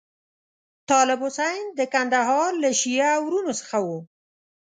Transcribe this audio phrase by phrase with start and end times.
[0.89, 3.99] طالب حسین د کندهار له شیعه وروڼو څخه وو.